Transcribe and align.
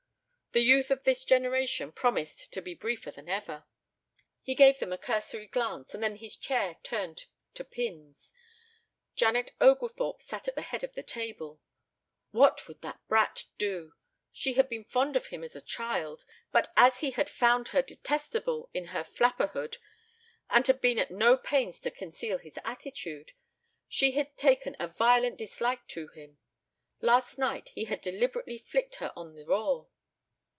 The 0.53 0.59
youth 0.59 0.91
of 0.91 1.05
this 1.05 1.23
generation 1.23 1.93
promised 1.93 2.51
to 2.51 2.61
be 2.61 2.73
briefer 2.73 3.09
than 3.09 3.29
ever! 3.29 3.63
He 4.41 4.53
gave 4.53 4.79
them 4.79 4.91
a 4.91 4.97
cursory 4.97 5.47
glance, 5.47 5.93
and 5.93 6.03
then 6.03 6.17
his 6.17 6.35
chair 6.35 6.75
turned 6.83 7.23
to 7.53 7.63
pins. 7.63 8.33
Janet 9.15 9.53
Oglethorpe 9.61 10.21
sat 10.21 10.49
at 10.49 10.55
the 10.55 10.61
head 10.63 10.83
of 10.83 10.93
the 10.93 11.03
table. 11.03 11.61
What 12.31 12.67
would 12.67 12.81
the 12.81 12.99
brat 13.07 13.45
do? 13.57 13.93
She 14.33 14.55
had 14.55 14.67
been 14.67 14.83
fond 14.83 15.15
of 15.15 15.27
him 15.27 15.41
as 15.41 15.55
a 15.55 15.61
child, 15.61 16.25
but 16.51 16.69
as 16.75 16.99
he 16.99 17.11
had 17.11 17.29
found 17.29 17.69
her 17.69 17.81
detestable 17.81 18.69
in 18.73 18.87
her 18.87 19.05
flapperhood, 19.05 19.77
and 20.49 20.81
been 20.81 20.99
at 20.99 21.11
no 21.11 21.37
pains 21.37 21.79
to 21.79 21.91
conceal 21.91 22.37
his 22.39 22.59
attitude, 22.65 23.31
she 23.87 24.11
had 24.11 24.35
taken 24.35 24.75
a 24.79 24.89
violent 24.89 25.37
dislike 25.37 25.87
to 25.87 26.09
him. 26.09 26.39
Last 26.99 27.37
night 27.37 27.69
he 27.69 27.85
had 27.85 28.01
deliberately 28.01 28.57
flicked 28.57 28.95
her 28.95 29.13
on 29.15 29.33
the 29.35 29.45
raw. 29.45 29.85